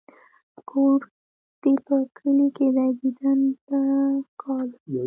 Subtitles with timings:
[0.35, 0.99] ـ کور
[1.61, 3.73] دې په کلي کې دى ديدن د په
[4.41, 4.77] کالو.